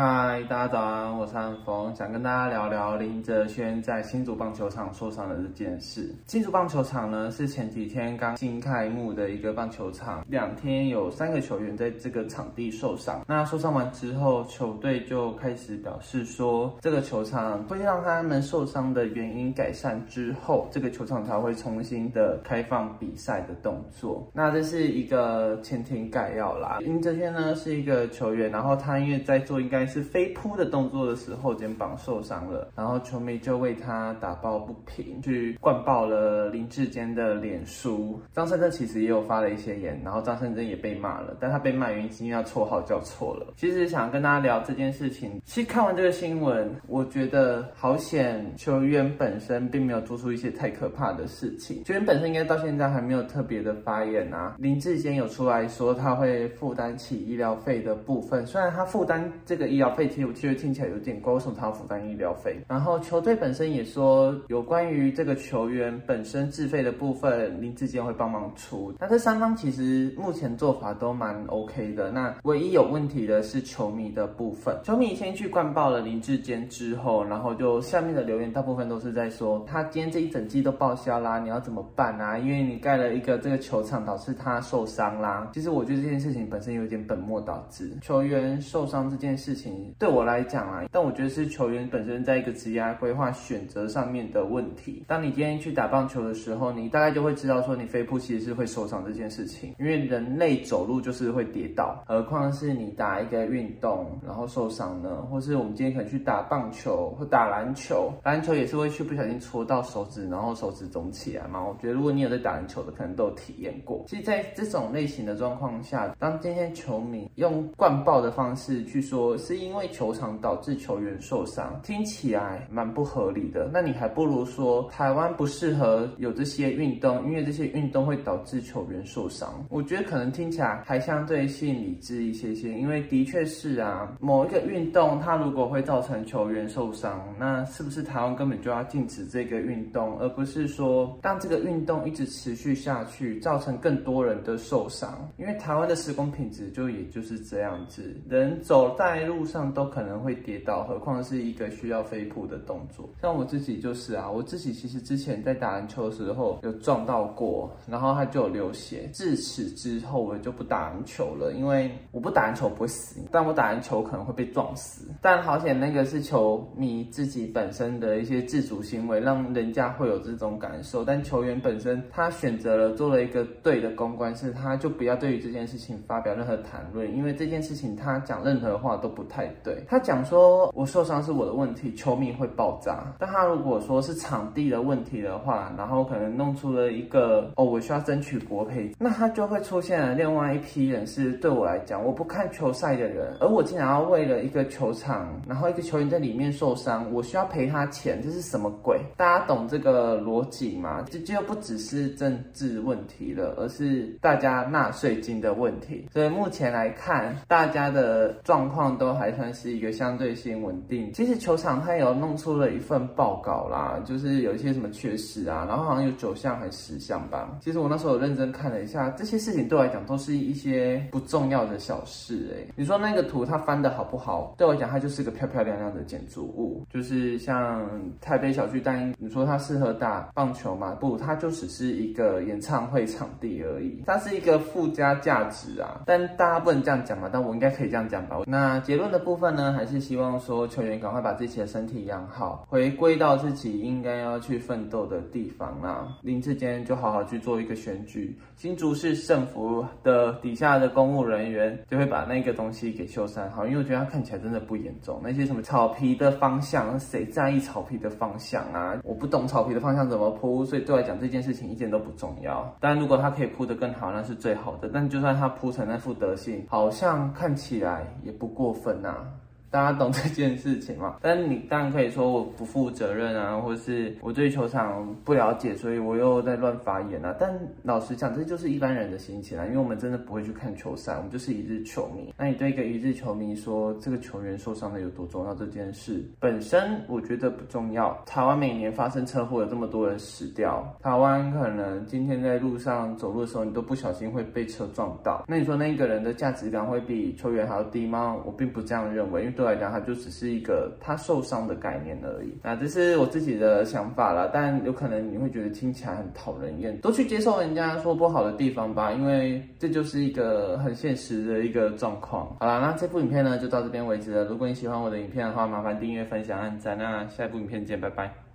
[0.00, 6.14] 嗨，大家早安，我是安峰，想跟大家聊聊林哲轩在新竹棒球场受伤的这件事。
[6.28, 13.24] 新竹棒球场呢是前几天刚新开幕的一个棒球场，两天有三个球员在这个场地受伤。
[13.26, 24.24] 那受伤完之后，球队就开始表示说，这个球场会让他们受伤的原因改善之后，这个球场才会重新的开放比赛的动作。
[24.32, 26.78] 那这是一个前庭概要啦。
[26.78, 29.87] 林哲轩呢是一个球员，然后他因为在做应该。
[29.88, 38.20] 是飞扑的动作的时候，肩膀受伤了，然后球迷就为他打抱不平，去灌爆了林志坚的脸书。
[38.34, 43.54] 张胜正其实也有发了一些言，然后张胜正也被骂了，但他被骂原因是因为他绰号叫错了。
[43.56, 51.82] 其实想跟大家聊这件事情，其实看完这个新闻，我觉得好险，球员本身并没有做出一些太可怕的事情。
[51.84, 54.56] 球员本身应该到现在还没有特别的发言啊。
[54.58, 62.58] 林志坚有出来说他会负担起医疗费的部分，虽然他负担这个医疗费其实我觉得听起来有点高，什么他要负担医疗费？
[62.68, 68.92] 然后球队本身也说有关于这个球员本身自费的部分，林志坚会帮忙出。
[68.98, 72.10] 那这三方其实目前做法都蛮 OK 的。
[72.10, 82.38] 那唯一有问题的是球迷的部分，球迷先去灌爆了林志坚之后，然后就下面的留言大部分都是在说他今天这一整季都报销啦，你要怎么办啊？
[82.38, 85.50] 因为你盖了一个这个球场，导致他受伤啦。
[85.52, 89.94] 其实我觉得这件事情本身有点本末倒置，球员受伤这件事情。
[89.98, 95.04] 对我来讲啊，但我觉得是球员本身在一个职业规划选择上面的问题。
[95.06, 105.22] 当你今天去打棒球的时候，你大概就会知道说，你飞扑其实是会受伤这件事情，因为人类走路就是会跌倒，何况是你打一个运动然后受伤呢？
[105.30, 111.64] 或是我们今天可能去打棒球或打篮球，篮球也是会去不小心戳到手指，然后手指肿起来嘛。
[111.64, 114.04] 我觉得如果你有在打篮球的，可能都有体验过。
[114.06, 119.58] 其实，在这种类型的状况下，当今天球迷用灌爆的方式去说是。
[119.68, 123.68] 因为球场导致球员受伤，听起来蛮不合理的。
[123.72, 129.66] 那你还不如说台湾不适合有这些运动，因为这些运动会导致球员受伤。
[129.68, 145.28] 我觉得可能听起来还相对性理智一些些，因为的确是啊，某一个运动它如果会造成球员受伤，那是不是台湾根本就要禁止这个运动，而不是说当这个运动一直持续下去，造成更多人的受伤？
[145.36, 149.37] 因为台湾的施工品质就也就是这样子，人走在路。
[149.38, 153.08] 路上都可能会跌倒，何况是一个需要飞扑的动作。
[153.22, 159.08] 像我自己就是啊，我自己其实之前在打篮球的时候有撞到过，然后他就有流血。
[159.12, 165.06] 自此之后我就不打篮球了，因为我不打篮球不会死，但我打篮球可能会被撞死。
[165.22, 171.04] 但好险那个是球迷自己本身的一些自主行为，让人家会有这种感受。
[171.04, 179.46] 但球员本身他选择了做了一个对的公关，是他就不要对于这件事情发表任何谈论，因为这件事情他讲任何话都不太。
[179.62, 183.14] 对，他讲说我受伤是我的问题，球迷会爆炸。
[183.18, 199.00] 但他如果说是场地的问题的话，然后可能弄出了一个哦，我需要争取国赔，那他就会出现了另外一批人，是对我来讲我不看球赛的人，而我竟然要为了一个球场，然后一个球员在里面受伤，我需要赔他钱，这是什么鬼？
[199.16, 201.04] 大家懂这个逻辑吗？
[201.10, 206.08] 这就不只是政治问题了，而是大家纳税金的问题。
[206.12, 209.28] 所以目前来看，大家的状况都还。
[209.38, 211.12] 算是一个相对性稳定。
[211.12, 217.56] 其实球场它有弄出了一份报告啦，就是有一些什么缺失啊，然后好像有九项还是十项吧。
[217.60, 222.52] 其实我那时候有认真看了一下，这些事情对我来讲都是一些不重要的小事。
[222.52, 224.54] 哎，你说那个图它翻的好不好？
[224.58, 226.84] 对我来讲，它就是个漂漂亮亮的建筑物。
[226.92, 227.88] 就是像
[228.20, 230.96] 台北小巨蛋，你说它适合打棒球吗？
[230.98, 234.02] 不，它就只是一个演唱会场地而已。
[234.04, 237.28] 它是一个附加价值啊，但大家不能这样讲嘛。
[237.32, 238.38] 但我应该可以这样讲吧？
[238.46, 239.18] 那结论的。
[239.28, 246.16] 部分呢，还是希望说球员赶快把自己的身体养好，回归到自己应该要去奋斗的地方啦。
[246.22, 255.20] 林志坚就好好去做一个选举，新竹市政府的底下的公务人员就会把那个东西给修缮好，因为我觉得他看起来真的不严重。
[255.22, 258.98] 那些什么草皮的方向，谁在意草皮的方向啊？
[259.04, 262.74] 我不懂草皮的方向怎么铺，所以对我来讲这件事情一点都不重要。
[262.80, 264.88] 但，如果他可以铺得更好，那是最好的。
[264.90, 269.47] 但就算他铺成那副德性，好像看起来也不过分呐。
[269.70, 271.16] 大家懂这件事情吗？
[271.20, 277.36] 但你当然可以说我不负责任啊，或是我对球场不了解，所以我又在乱发言啊。
[277.38, 282.32] 但老实讲，这就是一般人的心情啊，因为我们真的不会去看球赛，我们就是一日球迷。
[282.38, 288.18] 那你对一个一日球迷说这个球员受伤的有多重要这件事本身，我觉得不重要。
[288.24, 295.44] 台湾每年发生车祸有这么多人死掉，台湾可能今天在路上走路的时候，你都不小心会被车撞到。
[295.46, 298.34] 那你说那个人的价值感会比球员还要低吗？
[298.46, 299.57] 我并不这样认为，因为。
[299.58, 302.56] 对来讲，它就只是一个他受伤的概念而已。
[302.62, 312.56] 那这是我自己的想法啦，但有可能你会觉得听起来很讨人厌，都去接受人家说不好的地方吧，因为这就是一个很现实的一个状况。
[312.60, 314.44] 好啦，那这部影片呢就到这边为止了。
[314.44, 316.96] 如果你喜欢我的影片的话，麻烦订阅、分享、按赞。
[316.96, 318.47] 那下一部影片见，拜拜。